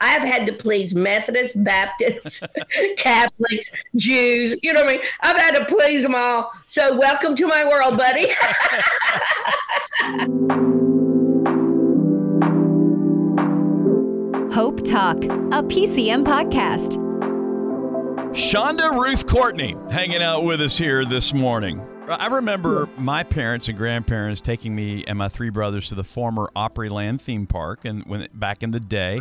[0.00, 2.40] I've had to please Methodists, Baptists,
[2.96, 4.54] Catholics, Jews.
[4.62, 5.04] You know what I mean?
[5.22, 6.52] I've had to please them all.
[6.68, 8.28] So welcome to my world, buddy.
[14.54, 16.96] Hope Talk, a PCM podcast.
[18.32, 21.84] Chonda Ruth Courtney hanging out with us here this morning.
[22.08, 26.48] I remember my parents and grandparents taking me and my three brothers to the former
[26.56, 29.20] Opryland theme park, and when back in the day,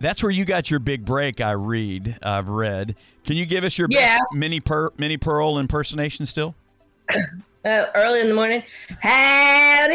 [0.00, 1.40] that's where you got your big break.
[1.40, 2.96] I read, I've read.
[3.24, 4.18] Can you give us your Yeah.
[4.32, 6.54] mini per, Minnie Pearl impersonation still?
[7.64, 8.62] uh, early in the morning.
[9.00, 9.94] Howdy!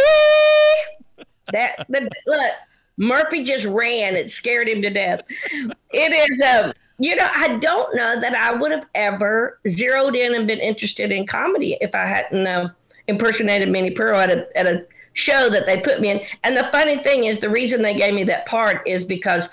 [1.52, 2.52] That the, look,
[2.98, 4.16] Murphy just ran.
[4.16, 5.22] It scared him to death.
[5.92, 10.34] It is um, you know, I don't know that I would have ever zeroed in
[10.34, 12.70] and been interested in comedy if I hadn't uh,
[13.08, 16.22] impersonated Minnie Pearl at a at a show that they put me in.
[16.44, 19.48] And the funny thing is, the reason they gave me that part is because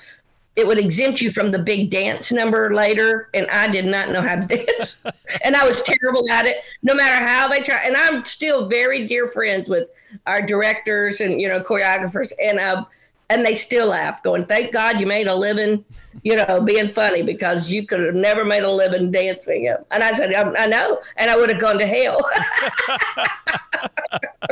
[0.54, 4.20] it would exempt you from the big dance number later, and I did not know
[4.20, 4.96] how to dance,
[5.44, 6.58] and I was terrible at it.
[6.82, 9.88] No matter how they try, and I'm still very dear friends with
[10.26, 12.84] our directors and you know choreographers, and uh,
[13.30, 15.84] and they still laugh, going, "Thank God you made a living,
[16.22, 20.12] you know, being funny because you could have never made a living dancing." And I
[20.12, 22.20] said, "I, I know," and I would have gone to hell.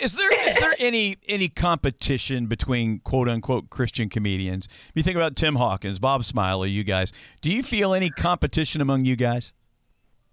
[0.00, 4.66] Is there is there any any competition between quote unquote Christian comedians?
[4.66, 8.80] If you think about Tim Hawkins, Bob Smiley, you guys, do you feel any competition
[8.80, 9.52] among you guys?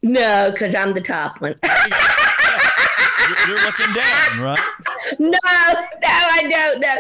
[0.02, 1.55] no, because I'm the top one.
[3.47, 4.59] You're, looking down, right?
[5.20, 5.38] no, no,
[6.03, 6.95] I don't know.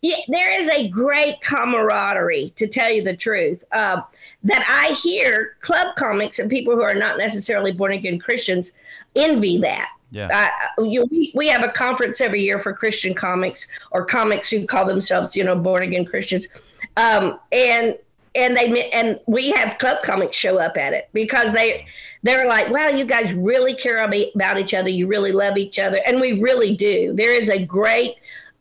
[0.00, 4.00] Yeah, there is a great camaraderie, to tell you the truth, uh,
[4.42, 8.72] that I hear club comics and people who are not necessarily born again Christians
[9.14, 9.90] envy that.
[10.10, 10.50] Yeah.
[10.78, 14.66] Uh, you, we, we have a conference every year for Christian comics or comics who
[14.66, 16.48] call themselves, you know, born again Christians,
[16.96, 17.96] um, and
[18.34, 21.86] and they and we have club comics show up at it because they
[22.22, 25.98] they're like, wow, you guys really care about each other, you really love each other,
[26.06, 27.12] and we really do.
[27.14, 28.16] There is a great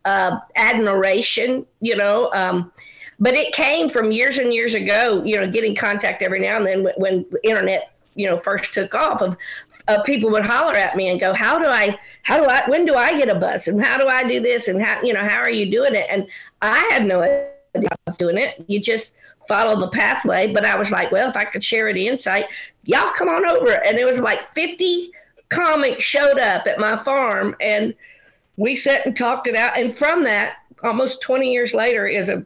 [0.06, 2.32] uh, admiration, you know.
[2.34, 2.72] Um,
[3.20, 6.66] but it came from years and years ago, you know, getting contact every now and
[6.66, 9.22] then when, when the internet, you know, first took off.
[9.22, 9.38] Of
[9.88, 11.98] uh, people would holler at me and go, "How do I?
[12.24, 12.64] How do I?
[12.68, 13.68] When do I get a bus?
[13.68, 14.68] And how do I do this?
[14.68, 16.28] And how, you know, how are you doing it?" And
[16.62, 18.64] I had no idea I was doing it.
[18.68, 19.14] You just
[19.48, 20.54] follow the pathway.
[20.54, 22.46] But I was like, well, if I could share any insight,
[22.84, 23.84] y'all come on over.
[23.86, 25.12] And it was like 50
[25.50, 27.94] comics showed up at my farm, and
[28.56, 29.78] we sat and talked it out.
[29.78, 32.46] And from that, almost 20 years later, is a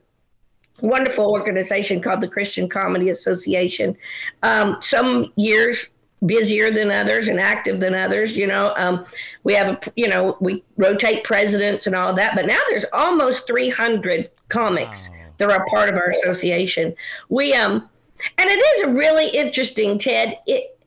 [0.83, 3.97] wonderful organization called the Christian Comedy Association.
[4.43, 5.89] Um, some years
[6.25, 8.37] busier than others and active than others.
[8.37, 9.05] You know, um,
[9.43, 12.35] we have a, you know, we rotate presidents and all of that.
[12.35, 15.15] But now there's almost 300 comics Wow.
[15.37, 16.93] that are a part of our association.
[17.29, 17.89] We um,
[18.37, 20.37] and it is a really interesting, Ted.
[20.45, 20.77] It,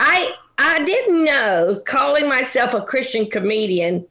[0.00, 4.06] I I didn't know calling myself a Christian comedian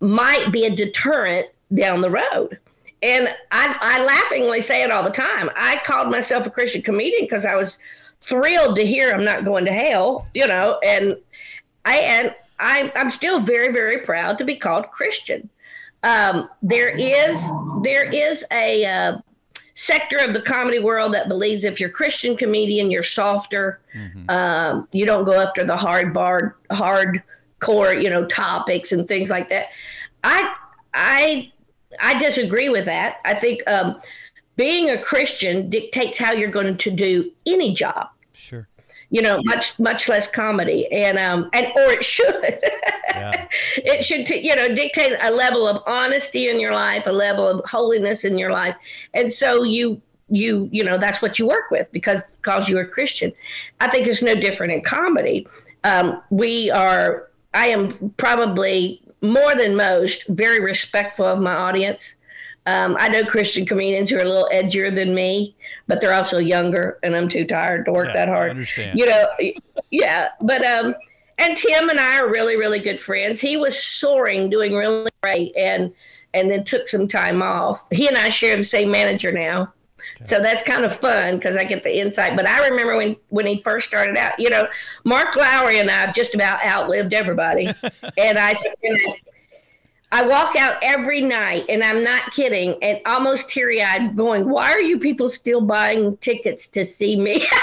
[0.00, 2.58] might be a deterrent down the road.
[3.02, 5.50] And I, I laughingly say it all the time.
[5.56, 7.78] I called myself a Christian comedian because I was
[8.20, 11.16] thrilled to hear I'm not going to hell, you know, and
[11.84, 15.48] I and I'm I'm still very, very proud to be called Christian.
[16.02, 17.42] Um, there is
[17.82, 19.18] there is a uh,
[19.74, 23.80] sector of the comedy world that believes if you're Christian comedian, you're softer.
[24.28, 27.22] Um, you don't go after the hard bar, hard
[27.60, 29.68] core, you know, topics and things like that.
[30.22, 30.54] I
[30.92, 31.52] I
[31.98, 33.18] I disagree with that.
[33.24, 34.00] I think um,
[34.56, 38.08] being a Christian dictates how you're going to do any job.
[38.32, 38.68] Sure.
[39.10, 42.60] You know, much much less comedy, and um, and or it should.
[43.08, 43.46] Yeah.
[43.76, 47.68] it should you know dictate a level of honesty in your life, a level of
[47.68, 48.76] holiness in your life,
[49.14, 52.88] and so you you you know that's what you work with because because you're a
[52.88, 53.32] Christian.
[53.80, 55.48] I think it's no different in comedy.
[55.84, 57.28] Um, we are.
[57.52, 62.14] I am probably more than most very respectful of my audience.
[62.66, 66.38] Um, I know Christian comedians who are a little edgier than me, but they're also
[66.38, 68.50] younger, and I'm too tired to work Yeah, that I hard.
[68.50, 68.98] understand.
[68.98, 69.26] You know,
[69.90, 70.28] yeah.
[70.42, 70.94] But um,
[71.38, 73.40] and Tim and I are really, really good friends.
[73.40, 75.92] He was soaring, doing really great, and
[76.34, 77.84] and then took some time off.
[77.90, 79.72] He and I share the same manager now.
[80.24, 82.36] So that's kind of fun because I get the insight.
[82.36, 84.68] But I remember when, when he first started out, you know,
[85.04, 87.66] Mark Lowry and I have just about outlived everybody.
[88.18, 88.54] and I,
[90.12, 94.72] I walk out every night, and I'm not kidding, and almost teary eyed, going, Why
[94.72, 97.46] are you people still buying tickets to see me?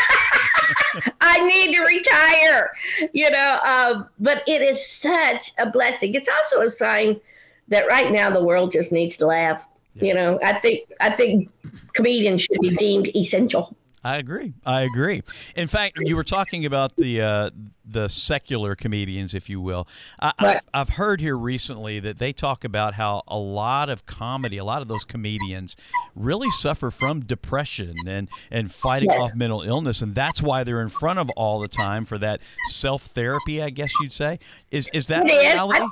[1.22, 2.72] I need to retire,
[3.14, 3.60] you know.
[3.66, 6.16] Um, but it is such a blessing.
[6.16, 7.20] It's also a sign
[7.68, 9.66] that right now the world just needs to laugh.
[10.02, 11.50] You know, I think I think
[11.94, 13.76] comedians should be deemed essential.
[14.04, 14.54] I agree.
[14.66, 15.22] I agree.
[15.58, 17.50] In fact, you were talking about the uh,
[17.84, 19.86] the secular comedians, if you will.
[20.22, 20.56] I, Right.
[20.58, 24.64] I've, I've heard here recently that they talk about how a lot of comedy, a
[24.64, 25.76] lot of those comedians,
[26.16, 29.22] really suffer from depression and and fighting Yes.
[29.22, 32.40] off mental illness, and that's why they're in front of all the time for that
[32.68, 33.62] self therapy.
[33.62, 34.40] I guess you'd say.
[34.72, 35.54] Is is that It is.
[35.54, 35.82] reality?
[35.82, 35.88] I-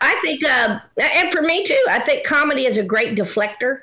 [0.00, 3.80] I think, uh, and for me too, I think comedy is a great deflector.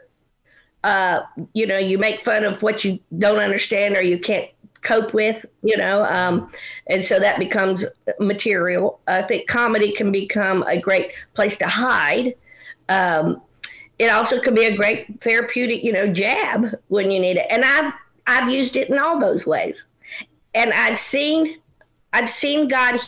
[0.83, 1.21] Uh,
[1.53, 4.49] you know, you make fun of what you don't understand or you can't
[4.81, 6.51] cope with, you know, um,
[6.87, 7.85] and so that becomes
[8.19, 8.99] material.
[9.07, 12.35] I think comedy can become a great place to hide.
[12.89, 13.41] Um,
[13.99, 17.45] it also can be a great therapeutic, you know, jab when you need it.
[17.49, 17.93] And I've
[18.27, 19.83] I've used it in all those ways,
[20.55, 21.59] and I've seen
[22.13, 22.99] I've seen God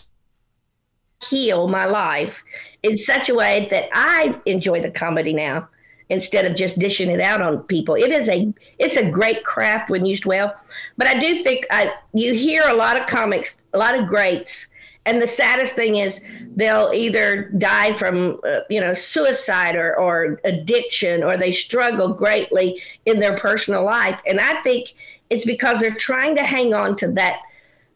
[1.29, 2.43] heal my life
[2.83, 5.69] in such a way that I enjoy the comedy now
[6.09, 7.95] instead of just dishing it out on people.
[7.95, 10.55] It is a it's a great craft when used well,
[10.97, 14.67] but I do think I you hear a lot of comics, a lot of greats,
[15.05, 16.21] and the saddest thing is
[16.55, 22.81] they'll either die from uh, you know suicide or or addiction or they struggle greatly
[23.05, 24.93] in their personal life, and I think
[25.29, 27.39] it's because they're trying to hang on to that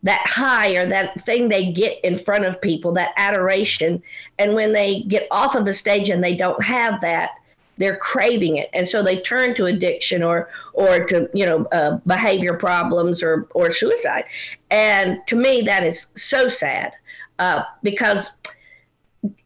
[0.07, 4.01] that high or that thing they get in front of people, that adoration.
[4.39, 7.31] And when they get off of the stage and they don't have that,
[7.77, 11.97] they're craving it, and so they turn to addiction or or to you know uh,
[12.07, 14.25] behavior problems or or suicide.
[14.71, 16.93] And to me, that is so sad
[17.39, 18.31] uh, because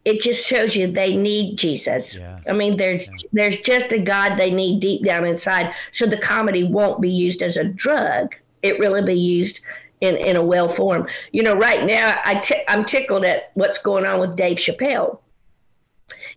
[0.06, 2.18] it just shows you they need Jesus.
[2.18, 2.40] Yeah.
[2.48, 6.64] I mean, there's there's just a God they need deep down inside, so the comedy
[6.64, 8.34] won't be used as a drug.
[8.64, 9.60] It really be used
[10.02, 11.08] in, in a well form.
[11.32, 15.20] You know, right now I t- I'm tickled at what's going on with Dave Chappelle.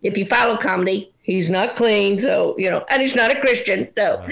[0.02, 3.88] If you follow comedy, he's not clean, so you know, and he's not a Christian,
[3.96, 4.24] so.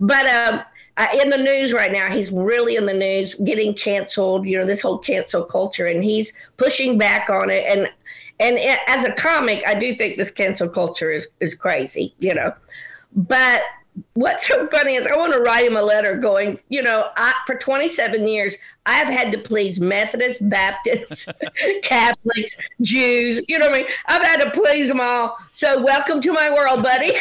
[0.00, 0.60] But um,
[0.96, 4.46] uh, in the news right now, he's really in the news, getting canceled.
[4.46, 7.64] You know, this whole cancel culture, and he's pushing back on it.
[7.66, 7.88] And
[8.40, 12.14] and a- as a comic, I do think this cancel culture is is crazy.
[12.18, 12.52] You know,
[13.14, 13.62] but
[14.14, 17.32] what's so funny is I want to write him a letter going, you know, I,
[17.46, 18.54] for 27 years,
[18.86, 21.28] I've had to please Methodists, Baptists,
[21.82, 23.40] Catholics, Jews.
[23.48, 23.90] You know what I mean?
[24.06, 25.36] I've had to please them all.
[25.52, 27.12] So welcome to my world, buddy.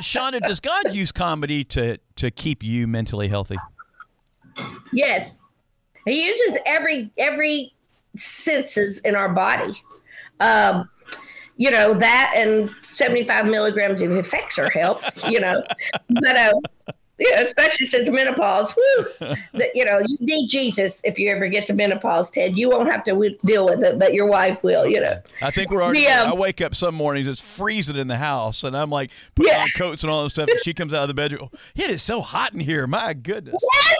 [0.00, 3.56] Chonda, does God use comedy to to keep you mentally healthy?
[4.92, 5.40] yes,
[6.04, 7.72] he uses every every
[8.16, 9.74] senses in our body.
[10.40, 10.88] Um,
[11.58, 15.14] you know that and 75 milligrams of Effexor helps.
[15.28, 15.62] You know,
[16.08, 16.54] but uh,
[17.18, 18.72] yeah, especially since menopause.
[18.76, 19.06] Woo,
[19.54, 22.56] that, you know, you need Jesus if you ever get to menopause, Ted.
[22.56, 24.86] You won't have to w- deal with it, but your wife will.
[24.86, 25.20] You know.
[25.42, 26.04] I think we're already.
[26.04, 29.10] The, um, I wake up some mornings, it's freezing in the house, and I'm like
[29.34, 29.62] putting Yeah.
[29.62, 30.48] on coats and all this stuff.
[30.48, 31.50] And she comes out of the bedroom.
[31.52, 32.86] "Oh, it is so hot in here.
[32.86, 33.56] My goodness.
[33.74, 33.96] yes,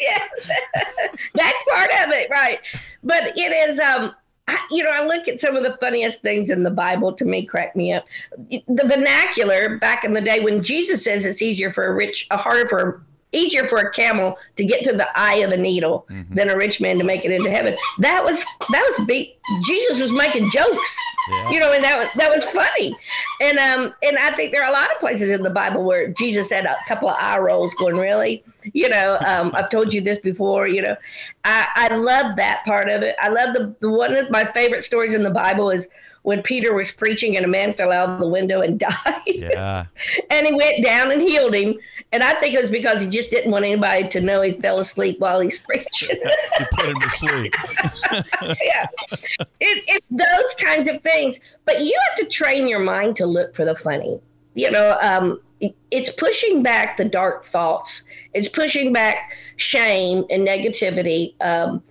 [0.00, 1.10] yes, yes.
[1.34, 2.58] That's part of it, right?
[3.04, 4.14] But it is, um,
[4.50, 7.12] I, you know, I look at some of the funniest things in the Bible.
[7.12, 8.04] To me, crack me up.
[8.48, 12.36] The vernacular back in the day when Jesus says it's easier for a rich, a
[12.36, 16.50] harder for easier for a camel to get to the eye of a needle than
[16.50, 17.76] a rich man to make it into heaven.
[17.98, 20.96] That was that was be, Jesus was making jokes.
[21.30, 21.50] Yeah.
[21.50, 22.96] You know, and that was that was funny.
[23.40, 26.08] And um and I think there are a lot of places in the Bible where
[26.08, 28.42] Jesus had a couple of eye rolls going, really?
[28.72, 30.96] You know, um, I've told you this before, you know.
[31.44, 33.16] I, I love that part of it.
[33.20, 35.88] I love the, the one of my favorite stories in the Bible is
[36.22, 39.22] when Peter was preaching and a man fell out of the window and died.
[39.26, 39.86] Yeah.
[40.30, 41.74] and he went down and healed him.
[42.12, 44.80] And I think it was because he just didn't want anybody to know he fell
[44.80, 46.18] asleep while he's preaching.
[46.58, 47.54] You put him to sleep.
[48.62, 48.86] yeah.
[49.60, 51.38] It, it's those kinds of things.
[51.64, 54.20] But you have to train your mind to look for the funny.
[54.54, 58.02] You know, um, it- it's pushing back the dark thoughts,
[58.34, 61.34] it's pushing back shame and negativity.
[61.40, 61.82] Um,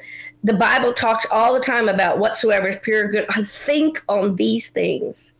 [0.43, 3.25] the Bible talks all the time about whatsoever is pure good.
[3.29, 5.33] I think on these things,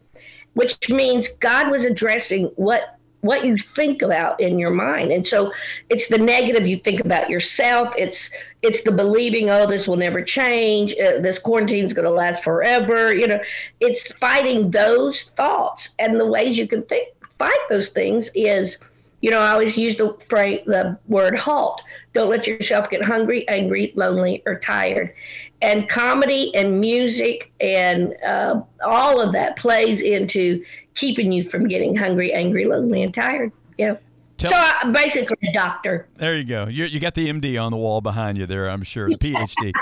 [0.54, 5.12] which means God was addressing what what you think about in your mind.
[5.12, 5.52] And so
[5.90, 7.94] it's the negative you think about yourself.
[7.98, 8.30] It's
[8.62, 10.94] it's the believing oh this will never change.
[10.94, 13.16] Uh, this quarantine is going to last forever.
[13.16, 13.40] You know
[13.80, 15.90] it's fighting those thoughts.
[16.00, 18.78] And the ways you can think fight those things is
[19.22, 21.82] you know i always use the phrase the word halt
[22.14, 25.14] don't let yourself get hungry angry lonely or tired
[25.62, 30.64] and comedy and music and uh, all of that plays into
[30.96, 33.52] keeping you from getting hungry, angry, lonely, and tired.
[33.78, 33.96] Yeah.
[34.38, 36.08] Tell- so I, basically, a doctor.
[36.16, 36.68] There you go.
[36.68, 39.74] You, you got the MD on the wall behind you there, I'm sure, the PhD.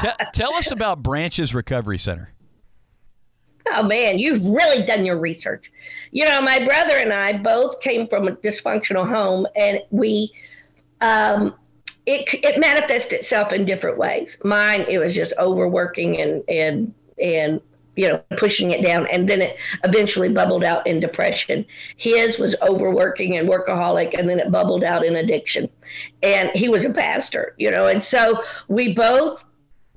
[0.00, 2.32] Te- tell us about Branches Recovery Center.
[3.72, 5.72] Oh man, you've really done your research.
[6.12, 10.32] You know, my brother and I both came from a dysfunctional home, and we,
[11.00, 11.54] um,
[12.06, 14.38] it it manifested itself in different ways.
[14.44, 17.60] Mine, it was just overworking and and and
[17.96, 21.66] you know pushing it down, and then it eventually bubbled out in depression.
[21.96, 25.68] His was overworking and workaholic, and then it bubbled out in addiction.
[26.22, 29.44] And he was a pastor, you know, and so we both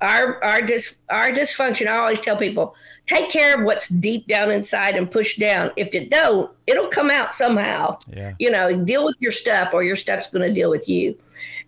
[0.01, 1.87] our our dis our dysfunction.
[1.87, 2.75] I always tell people
[3.09, 5.71] take care of what's deep down inside and push down.
[5.75, 7.97] If you don't, it'll come out somehow.
[8.07, 8.33] Yeah.
[8.37, 11.17] You know, deal with your stuff, or your stuff's going to deal with you.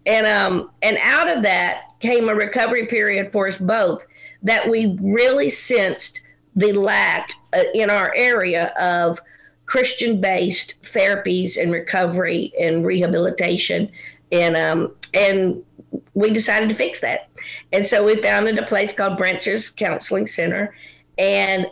[0.05, 4.05] And um and out of that came a recovery period for us both
[4.43, 6.21] that we really sensed
[6.55, 9.19] the lack uh, in our area of
[9.67, 13.91] Christian based therapies and recovery and rehabilitation
[14.31, 15.63] and um and
[16.13, 17.29] we decided to fix that.
[17.71, 20.75] And so we founded a place called Branches Counseling Center.
[21.17, 21.67] And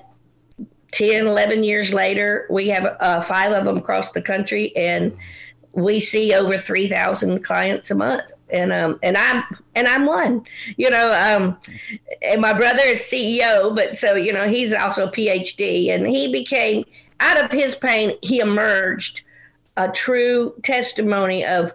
[0.91, 5.15] 10, 11 years later, we have uh, five of them across the country, and
[5.73, 8.31] we see over 3,000 clients a month.
[8.51, 9.43] And um and I'm
[9.75, 10.43] and I'm one,
[10.75, 11.11] you know.
[11.11, 11.57] Um,
[12.23, 16.31] and my brother is CEO, but so you know he's also a PhD, and he
[16.31, 16.83] became
[17.19, 19.21] out of his pain he emerged
[19.77, 21.71] a true testimony of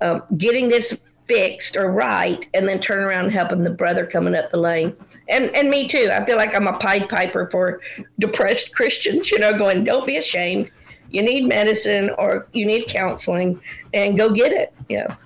[0.00, 1.00] uh, getting this
[1.30, 4.96] fixed or right and then turn around helping the brother coming up the lane.
[5.28, 6.10] And and me too.
[6.12, 7.80] I feel like I'm a Pied Piper for
[8.18, 10.70] depressed Christians, you know, going, Don't be ashamed.
[11.10, 13.60] You need medicine or you need counseling
[13.94, 14.74] and go get it.
[14.88, 15.16] Yeah.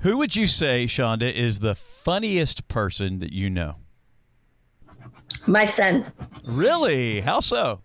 [0.00, 3.76] Who would you say, Chonda, is the funniest person that you know?
[5.46, 6.12] My son.
[6.44, 7.20] Really?
[7.20, 7.80] How so?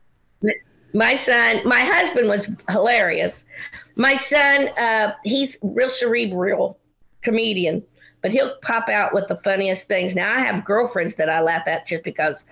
[0.94, 3.46] My son, my husband was hilarious.
[3.96, 6.80] My son, uh, he's real cerebral
[7.22, 7.84] comedian,
[8.22, 10.16] but he'll pop out with the funniest things.
[10.16, 12.46] Now I have girlfriends that I laugh at just because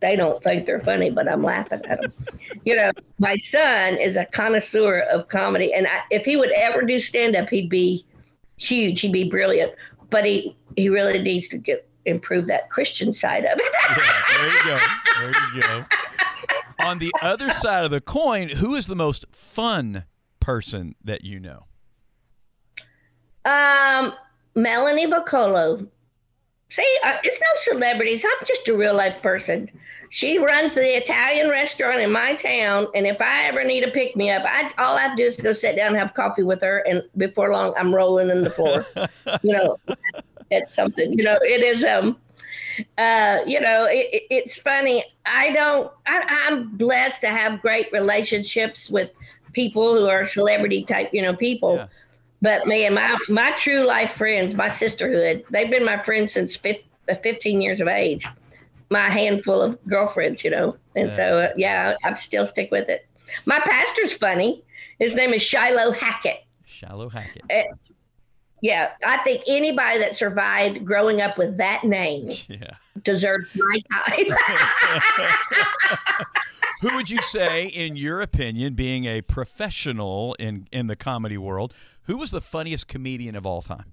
[0.00, 2.12] they don't think they're funny, but I'm laughing at them.
[2.64, 6.82] you know, my son is a connoisseur of comedy, and I, if he would ever
[6.82, 8.04] do stand up, he'd be
[8.56, 9.00] huge.
[9.00, 9.72] He'd be brilliant,
[10.10, 13.74] but he he really needs to get improve that Christian side of it.
[13.96, 14.78] yeah, there you go.
[15.18, 15.84] There you go.
[16.80, 20.04] On the other side of the coin, who is the most fun
[20.40, 21.67] person that you know?
[23.48, 24.12] Um,
[24.54, 25.88] Melanie Vocolo.
[26.70, 28.24] See, uh, it's no celebrities.
[28.24, 29.70] I'm just a real life person.
[30.10, 34.16] She runs the Italian restaurant in my town, and if I ever need a pick
[34.16, 36.42] me up, I all I have to do is go sit down and have coffee
[36.42, 38.86] with her, and before long, I'm rolling in the floor.
[39.42, 39.78] you know,
[40.50, 41.12] it's something.
[41.12, 41.84] You know, it is.
[41.84, 42.18] Um,
[42.96, 45.04] uh, you know, it, it's funny.
[45.24, 45.90] I don't.
[46.06, 49.10] I, I'm blessed to have great relationships with
[49.52, 51.10] people who are celebrity type.
[51.12, 51.76] You know, people.
[51.76, 51.86] Yeah.
[52.40, 57.60] But man, my my true life friends, my sisterhood, they've been my friends since 15
[57.60, 58.26] years of age.
[58.90, 61.14] My handful of girlfriends, you know, and Yeah.
[61.16, 63.06] so uh, yeah, I still stick with it.
[63.44, 64.62] My pastor's funny.
[64.98, 66.44] His name is Shiloh Hackett.
[66.64, 67.42] Shallow Hackett.
[68.60, 72.74] Yeah, I think anybody that survived growing up with that name Yeah.
[73.04, 74.26] deserves my time.
[76.80, 81.74] Who would you say, in your opinion, being a professional in in the comedy world,
[82.02, 83.92] who was the funniest comedian of all time?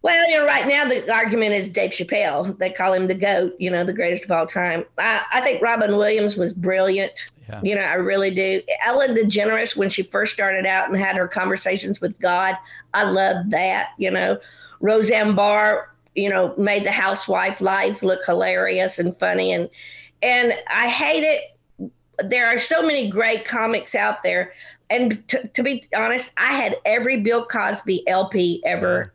[0.00, 2.56] Well, you know, right now the argument is Dave Chappelle.
[2.58, 4.84] They call him the GOAT, you know, the greatest of all time.
[4.96, 7.12] I, I think Robin Williams was brilliant.
[7.48, 7.60] Yeah.
[7.64, 8.62] You know, I really do.
[8.84, 12.54] Ellen DeGeneres, when she first started out and had her conversations with God,
[12.94, 13.88] I loved that.
[13.98, 14.38] You know,
[14.80, 19.52] Roseanne Barr, you know, made the housewife life look hilarious and funny.
[19.52, 19.68] And,
[20.22, 21.90] and I hate it.
[22.28, 24.52] There are so many great comics out there.
[24.90, 29.12] And to, to be honest, I had every Bill Cosby LP ever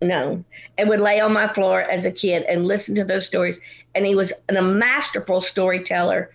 [0.00, 0.44] known
[0.76, 3.60] and would lay on my floor as a kid and listen to those stories.
[3.94, 6.30] And he was an, a masterful storyteller.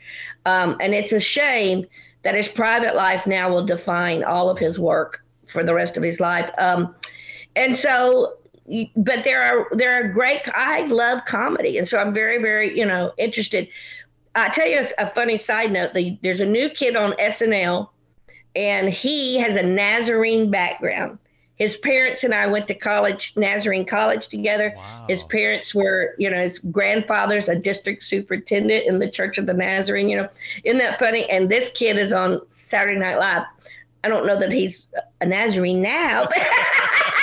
[0.45, 1.85] Um, and it's a shame
[2.23, 6.03] that his private life now will define all of his work for the rest of
[6.03, 6.49] his life.
[6.57, 6.95] Um,
[7.55, 8.37] and so,
[8.95, 10.41] but there are there are great.
[10.55, 13.67] I love comedy, and so I'm very very you know interested.
[14.35, 15.93] I tell you a, a funny side note.
[15.93, 17.89] The, there's a new kid on SNL,
[18.55, 21.19] and he has a Nazarene background.
[21.55, 24.73] His parents and I went to college, Nazarene College together.
[24.75, 25.05] Wow.
[25.07, 29.53] His parents were, you know, his grandfather's a district superintendent in the Church of the
[29.53, 30.09] Nazarene.
[30.09, 30.29] You know,
[30.63, 31.29] isn't that funny?
[31.29, 33.43] And this kid is on Saturday Night Live.
[34.03, 34.85] I don't know that he's
[35.21, 36.23] a Nazarene now,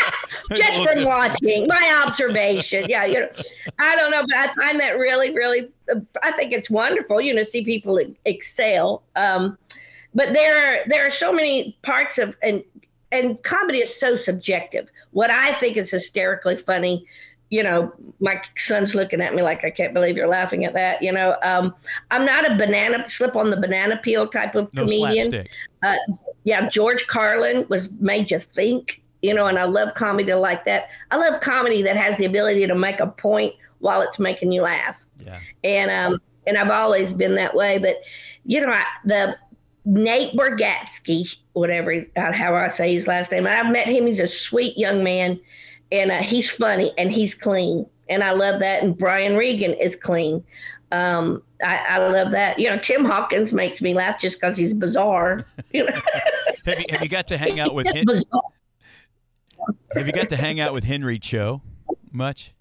[0.54, 2.87] just from watching my observation.
[2.88, 3.28] Yeah, you know,
[3.78, 5.69] I don't know, but I find that really, really,
[6.23, 9.02] I think it's wonderful, you know, see people excel.
[9.16, 9.59] Um,
[10.14, 12.64] but there are there are so many parts of and
[13.12, 14.88] and comedy is so subjective.
[15.12, 17.07] What I think is hysterically funny
[17.50, 21.02] you know, my son's looking at me like I can't believe you're laughing at that.
[21.02, 21.75] You know, um,
[22.12, 25.30] I'm not a banana slip on the banana peel type of No comedian.
[25.30, 25.50] slapstick.
[25.83, 25.97] Uh,
[26.45, 30.88] yeah, George Carlin was made you think, you know, and I love comedy like that.
[31.10, 34.62] I love comedy that has the ability to make a point while it's making you
[34.62, 35.04] laugh.
[35.18, 35.38] Yeah.
[35.64, 37.78] And um, and I've always been that way.
[37.78, 37.96] But
[38.44, 39.36] you know, I, the
[39.84, 43.46] Nate Bargatze, whatever uh, how I say his last name.
[43.46, 44.06] I've met him.
[44.06, 45.40] He's a sweet young man,
[45.92, 48.82] and uh, he's funny and he's clean, and I love that.
[48.82, 50.44] And Brian Regan is clean.
[50.92, 52.58] Um, I, I love that.
[52.58, 55.46] You know, Tim Hawkins makes me laugh just because he's bizarre.
[55.72, 56.00] You know,
[56.66, 58.04] Have you have you got to hang out with him?
[58.06, 58.42] Bizarre.
[59.94, 61.62] Have you got to hang out with Henry Cho
[62.12, 62.52] much?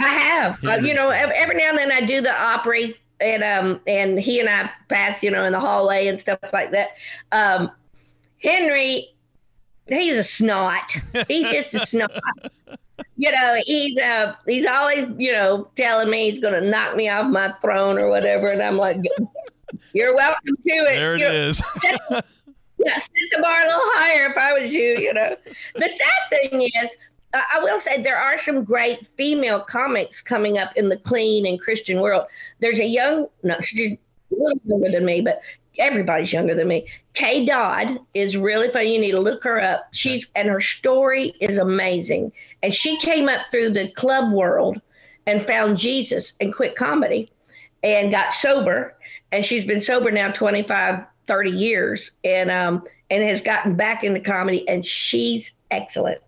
[0.00, 0.62] I have.
[0.64, 4.40] Uh, you know, every now and then I do the Opry, and um, and he
[4.40, 6.88] and I pass, you know, in the hallway and stuff like that.
[7.32, 7.70] Um,
[8.42, 9.14] Henry,
[9.88, 10.90] he's a snot.
[11.28, 12.10] He's just a snot.
[13.16, 17.08] You know, he's uh, he's always, you know, telling me he's going to knock me
[17.08, 18.98] off my throne or whatever, and I'm like,
[19.92, 21.62] "You're welcome to it." There it You're- is.
[22.86, 25.36] yeah, set the bar a little higher if I was you, you know.
[25.74, 26.94] the sad thing is,
[27.32, 31.46] uh, I will say there are some great female comics coming up in the clean
[31.46, 32.26] and Christian world.
[32.60, 33.98] There's a young, no, she's a
[34.30, 35.40] little younger than me, but
[35.78, 36.86] everybody's younger than me.
[37.14, 38.94] Kay Dodd is really funny.
[38.94, 39.88] You need to look her up.
[39.92, 42.32] She's, and her story is amazing.
[42.62, 44.80] And she came up through the club world
[45.26, 47.30] and found Jesus and quit comedy
[47.82, 48.94] and got sober
[49.34, 54.20] and she's been sober now 25 30 years and um and has gotten back into
[54.20, 56.20] comedy and she's excellent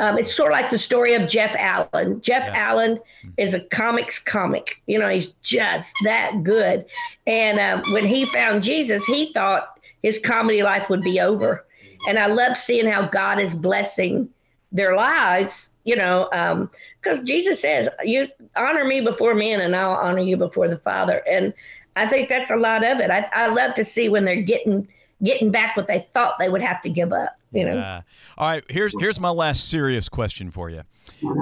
[0.00, 2.20] um, it's sort of like the story of Jeff Allen.
[2.20, 2.68] Jeff Yeah.
[2.68, 2.98] Allen
[3.36, 4.80] is a comics comic.
[4.86, 6.84] You know, he's just that good.
[7.26, 11.64] And um, when he found Jesus, he thought his comedy life would be over.
[12.08, 14.28] And I love seeing how God is blessing
[14.72, 16.68] their lives, you know,
[17.00, 21.22] because Jesus says, You honor me before men, and I'll honor you before the Father.
[21.30, 21.54] And
[21.96, 23.10] I think that's a lot of it.
[23.10, 24.88] I, I love to see when they're getting
[25.22, 27.36] getting back what they thought they would have to give up.
[27.52, 28.02] You know, Yeah.
[28.36, 28.64] All right.
[28.68, 30.82] Here's here's my last serious question for you.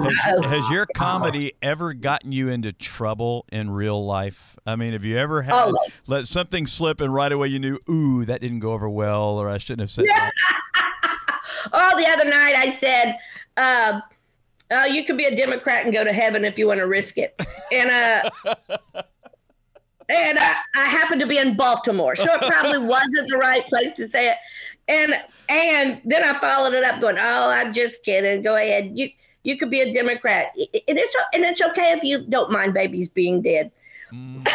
[0.03, 4.55] Has, has your comedy ever gotten you into trouble in real life?
[4.65, 5.91] I mean, have you ever had Always.
[6.05, 9.49] let something slip and right away you knew, ooh, that didn't go over well, or
[9.49, 10.31] I shouldn't have said that?
[11.73, 13.17] oh, the other night I said,
[13.57, 14.01] uh,
[14.71, 17.17] "Oh, you could be a Democrat and go to heaven if you want to risk
[17.17, 17.35] it,"
[17.71, 18.55] and uh,
[20.13, 23.93] and I, I happened to be in Baltimore, so it probably wasn't the right place
[23.93, 24.37] to say it.
[24.87, 25.15] And
[25.49, 28.43] and then I followed it up, going, "Oh, I'm just kidding.
[28.43, 28.91] Go ahead.
[28.93, 29.09] You
[29.43, 33.09] you could be a Democrat, and it's and it's okay if you don't mind babies
[33.09, 33.71] being dead."
[34.11, 34.45] Mm,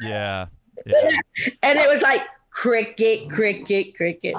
[0.00, 0.46] yeah.
[0.86, 1.18] Yeah.
[1.62, 2.20] and it was like
[2.50, 4.34] cricket, cricket, cricket.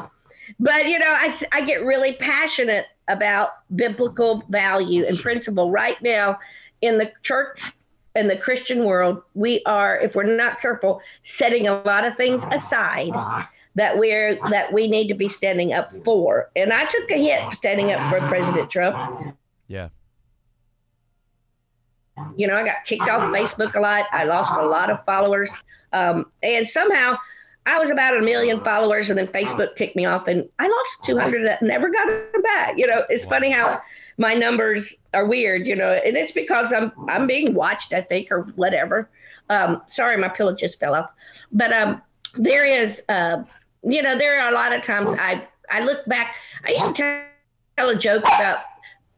[0.60, 5.72] But you know, I I get really passionate about biblical value and principle.
[5.72, 6.38] Right now,
[6.82, 7.72] in the church
[8.16, 12.46] in the Christian world, we are, if we're not careful, setting a lot of things
[12.52, 13.12] aside
[13.76, 16.50] that we're that we need to be standing up for.
[16.56, 19.36] And I took a hit standing up for President Trump.
[19.68, 19.90] Yeah.
[22.38, 24.06] You know, I got kicked off Facebook a lot.
[24.12, 25.50] I lost a lot of followers.
[25.92, 27.18] Um, and somehow
[27.66, 31.04] I was about a million followers, and then Facebook kicked me off, and I lost
[31.06, 32.78] 200 that never got them back.
[32.78, 33.82] You know, it's funny how
[34.18, 38.32] my numbers are weird, you know, and it's because I'm I'm being watched, I think,
[38.32, 39.10] or whatever.
[39.50, 41.12] Um, sorry, my pillow just fell off.
[41.52, 42.02] But um,
[42.36, 43.44] there is, uh,
[43.84, 46.36] you know, there are a lot of times I I look back.
[46.66, 47.22] I used to tell
[47.78, 48.60] tell a joke about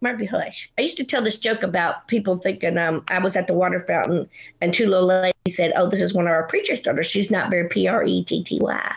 [0.02, 0.72] Murphy Hush.
[0.78, 3.84] I used to tell this joke about people thinking um, I was at the water
[3.88, 4.30] fountain
[4.62, 7.08] and two little ladies said, "Oh, this is one of our preacher's daughters.
[7.08, 8.96] She's not very P R E T T Y."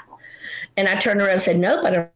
[0.76, 2.12] And I turned around and said, "No, but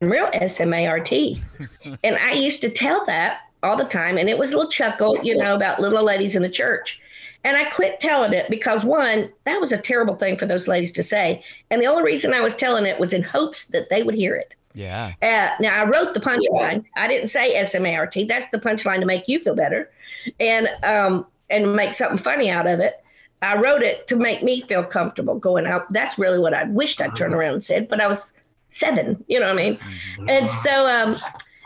[0.00, 1.12] real SMART.
[2.04, 5.18] And I used to tell that all the time, and it was a little chuckle,
[5.22, 7.00] you know, about little ladies in the church.
[7.44, 10.92] And I quit telling it because one, that was a terrible thing for those ladies
[10.92, 14.02] to say, and the only reason I was telling it was in hopes that they
[14.02, 14.54] would hear it.
[14.74, 15.14] Yeah.
[15.22, 16.84] Uh, now I wrote the punchline.
[16.96, 18.24] I didn't say S M A R T.
[18.24, 19.90] That's the punchline to make you feel better,
[20.38, 23.02] and um, and make something funny out of it.
[23.42, 25.90] I wrote it to make me feel comfortable going out.
[25.92, 28.32] That's really what I wished I'd turn around and said, but I was
[28.76, 29.24] seven.
[29.28, 29.78] You know what I mean?
[30.28, 31.16] And so um,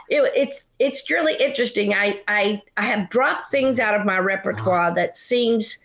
[0.09, 1.95] it, it's it's really interesting.
[1.95, 5.79] I, I I have dropped things out of my repertoire that seems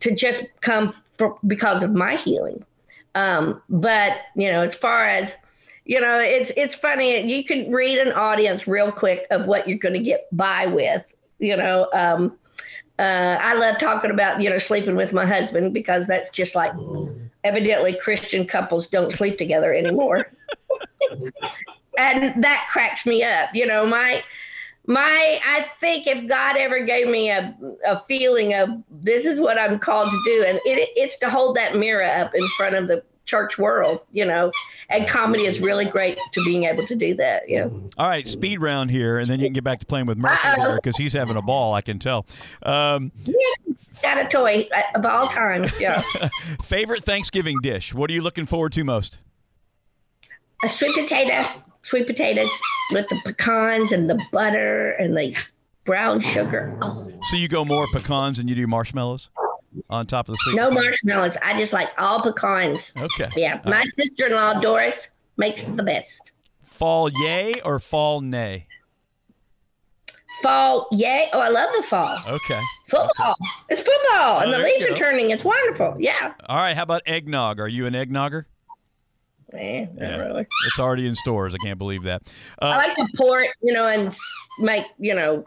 [0.00, 2.64] to just come for, because of my healing.
[3.14, 5.34] Um, but you know, as far as
[5.84, 7.20] you know, it's it's funny.
[7.26, 11.12] You can read an audience real quick of what you're going to get by with.
[11.38, 12.38] You know, um,
[12.98, 16.72] uh, I love talking about you know sleeping with my husband because that's just like
[17.44, 20.32] evidently Christian couples don't sleep together anymore,
[21.98, 23.50] and that cracks me up.
[23.54, 24.22] You know, my
[24.86, 29.58] my I think if God ever gave me a, a feeling of this is what
[29.58, 32.88] I'm called to do, and it, it's to hold that mirror up in front of
[32.88, 34.50] the church world, you know,
[34.90, 37.48] and comedy is really great to being able to do that.
[37.48, 37.68] Yeah.
[37.96, 40.48] All right, speed round here, and then you can get back to playing with Murphy
[40.74, 41.74] because he's having a ball.
[41.74, 42.26] I can tell.
[42.62, 43.12] Um,
[44.02, 45.78] Got a toy uh, of all times.
[45.80, 46.02] Yeah.
[46.62, 47.92] favorite Thanksgiving dish?
[47.94, 49.18] What are you looking forward to most?
[50.64, 51.44] a sweet potato,
[51.82, 52.48] sweet potatoes
[52.92, 55.34] with the pecans and the butter and the
[55.84, 56.72] brown sugar.
[56.80, 59.30] Oh, So you go more pecans than you do marshmallows
[59.90, 60.56] on top of the sweet.
[60.56, 61.36] no marshmallows.
[61.42, 62.92] I just like all pecans.
[62.96, 63.28] Okay.
[63.36, 63.60] Yeah.
[63.64, 66.30] My sister in law, Doris, makes the best.
[66.62, 68.66] Fall yay or fall nay?
[70.42, 71.28] Fall, yay.
[71.32, 72.18] Oh, I love the fall.
[72.26, 72.60] Okay.
[72.88, 73.34] Football.
[73.68, 74.40] It's football.
[74.40, 75.30] and Oh, the leaves are turning.
[75.30, 75.96] It's wonderful.
[75.98, 76.34] Yeah.
[76.46, 76.76] All right.
[76.76, 77.60] How about eggnog?
[77.60, 78.44] Are you an eggnogger?
[79.54, 80.16] Eh, not Yeah.
[80.16, 80.46] really.
[80.66, 81.54] It's already in stores.
[81.54, 82.22] I can't believe that.
[82.60, 84.14] I Uh, like to pour it, you know, and
[84.58, 85.44] make, you know,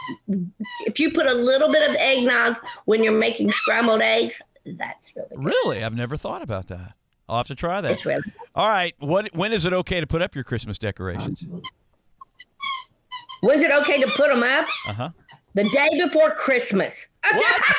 [0.85, 2.55] if you put a little bit of eggnog
[2.85, 5.43] when you're making scrambled eggs, that's really good.
[5.43, 5.83] really?
[5.83, 6.93] I've never thought about that.
[7.27, 7.91] I'll have to try that.
[7.91, 8.21] It's really
[8.53, 8.93] All right.
[8.99, 9.33] What?
[9.35, 11.43] When is it okay to put up your Christmas decorations?
[13.41, 14.67] When's it okay to put them up?
[14.87, 15.09] Uh huh.
[15.53, 17.05] The day before Christmas.
[17.31, 17.61] What?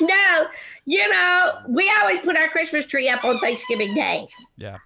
[0.00, 0.46] no,
[0.84, 4.28] you know, we always put our Christmas tree up on Thanksgiving Day.
[4.56, 4.78] Yeah.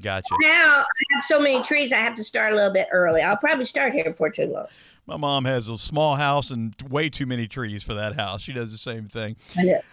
[0.00, 0.28] Gotcha.
[0.42, 3.22] Now I have so many trees, I have to start a little bit early.
[3.22, 4.66] I'll probably start here before too long.
[5.06, 8.42] My mom has a small house and way too many trees for that house.
[8.42, 9.36] She does the same thing.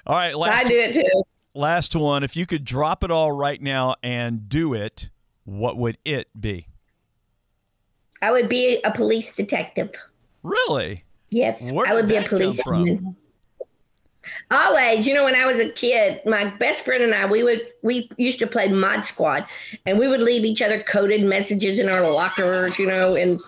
[0.06, 0.36] All right.
[0.36, 1.24] I do it too.
[1.56, 2.24] last one.
[2.24, 5.10] If you could drop it all right now and do it,
[5.46, 6.68] what would it be?
[8.22, 9.92] I would be a police detective.
[10.44, 11.04] Really?
[11.30, 13.16] Yes, Where I would be a police from?
[14.52, 17.62] Always, you know, when I was a kid, my best friend and I, we would
[17.82, 19.46] we used to play Mod Squad,
[19.86, 23.40] and we would leave each other coded messages in our lockers, you know, and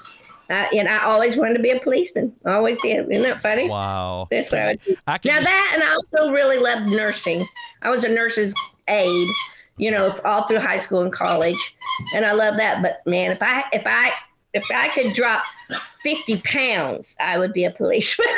[0.49, 2.33] uh, and I always wanted to be a policeman.
[2.45, 3.09] I always did.
[3.11, 3.69] Isn't that funny?
[3.69, 4.27] Wow.
[4.31, 4.95] That's what I would do.
[5.07, 7.45] I Now just- that, and I also really loved nursing.
[7.81, 8.53] I was a nurse's
[8.87, 9.29] aide,
[9.77, 11.75] you know, all through high school and college,
[12.15, 12.81] and I love that.
[12.81, 14.11] But man, if I if I
[14.53, 15.43] if I could drop
[16.03, 18.27] fifty pounds, I would be a policeman.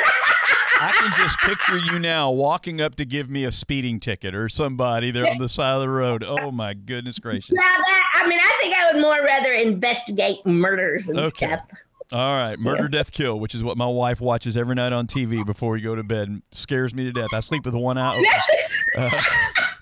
[0.80, 4.48] I can just picture you now walking up to give me a speeding ticket or
[4.48, 6.24] somebody there on the side of the road.
[6.24, 7.52] Oh my goodness gracious.
[7.52, 11.46] Now that I mean, I think I would more rather investigate murders and Okay.
[11.46, 11.60] stuff.
[12.10, 15.46] All right, murder, death, kill, which is what my wife watches every night on TV
[15.46, 16.28] before we go to bed.
[16.28, 17.30] and scares me to death.
[17.32, 18.26] I sleep with one eye open
[18.98, 19.10] uh,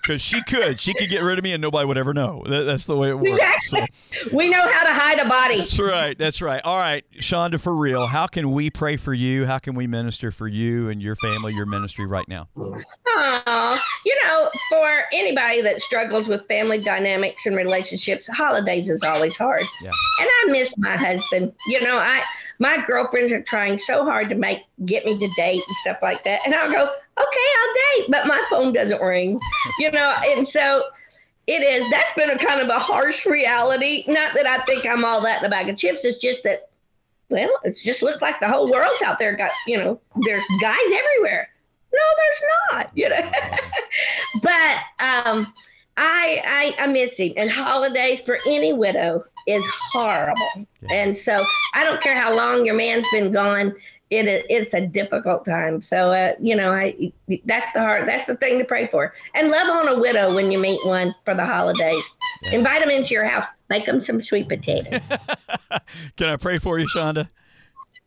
[0.01, 2.43] because she could, she could get rid of me and nobody would ever know.
[2.47, 3.69] That, that's the way it works.
[3.69, 3.77] So,
[4.33, 5.59] We know how to hide a body.
[5.59, 6.17] that's right.
[6.17, 6.61] That's right.
[6.63, 9.45] All right, Chonda, for real, how can we pray for you?
[9.45, 12.47] How can we minister for you and your family, your ministry right now?
[12.57, 19.35] Aw, you know, for anybody that struggles with family dynamics and relationships, holidays is always
[19.35, 19.63] hard.
[19.81, 19.91] Yeah.
[20.19, 21.53] And I miss my husband.
[21.67, 22.23] You know, I
[22.61, 26.23] my girlfriends are trying so hard to make get me to date and stuff like
[26.23, 29.39] that, and I'll go, okay, I'll date, but my phone doesn't ring.
[29.79, 30.83] You know, and so
[31.47, 31.89] it is.
[31.89, 34.03] That's been a kind of a harsh reality.
[34.07, 36.05] Not that I think I'm all that in a bag of chips.
[36.05, 36.69] It's just that,
[37.29, 39.35] well, it's just looked like the whole world's out there.
[39.35, 41.49] Got you know, there's guys everywhere.
[41.91, 42.91] No, there's not.
[42.93, 43.31] You know,
[44.43, 45.51] but um,
[45.97, 47.33] I, I I miss him.
[47.37, 50.67] And holidays for any widow is horrible.
[50.89, 53.75] And so I don't care how long your man's been gone.
[54.09, 55.81] It, it's a difficult time.
[55.81, 57.13] So uh, you know, I
[57.45, 58.03] that's the heart.
[58.05, 59.13] that's the thing to pray for.
[59.35, 62.11] And love on a widow when you meet one for the holidays.
[62.51, 63.45] Invite them into your house.
[63.69, 65.01] Make them some sweet potatoes.
[66.17, 67.29] Can I pray for you, Chonda?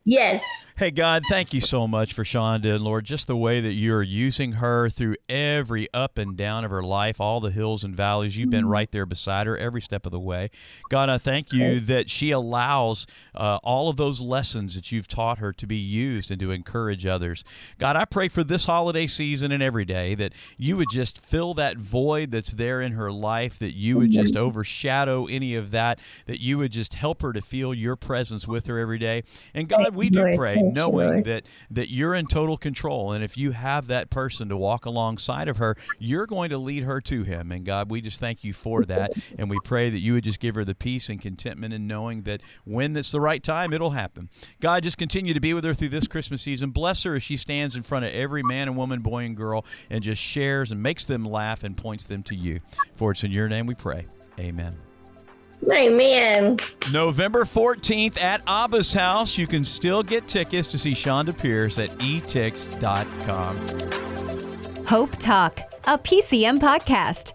[0.05, 0.43] yes.
[0.77, 4.03] Hey, God, thank you so much for Chonda and Lord, just the way that you're
[4.03, 8.37] using her through every up and down of her life, all the hills and valleys.
[8.37, 10.51] You've been right there beside her every step of the way.
[10.91, 13.07] God, I thank you that she allows
[13.37, 17.07] uh, all of those lessons that you've taught her to be used and to encourage
[17.07, 17.45] others.
[17.79, 21.55] God, I pray for this holiday season and every day that you would just fill
[21.55, 26.01] that void that's there in her life, that you would just overshadow any of that,
[26.27, 29.23] that you would just help her to feel your presence with her every day.
[29.55, 31.25] And God, we do pray knowing Lord.
[31.25, 33.13] that that you're in total control.
[33.13, 36.85] And if you have that person to walk alongside of her you're going to lead
[36.85, 37.53] her to him.
[37.53, 39.13] And god we just thank you for that.
[39.37, 42.23] And we pray that you would just give her the peace and contentment in knowing
[42.23, 44.29] that when it's the right time it'll happen.
[44.61, 46.71] God just continue to be with her through this christmas season.
[46.71, 49.65] Bless her as she stands in front of every man and woman boy and girl
[49.91, 52.61] and just shares and makes them laugh and points them to you.
[52.95, 54.07] For it's in your name we pray.
[54.39, 54.84] Amen
[55.73, 56.59] Amen.
[56.93, 59.39] November 14th at Abba's house.
[59.39, 63.57] You can still get tickets to see Chonda Pierce at etix.com.
[64.87, 67.33] Hope Talk, a PCM podcast.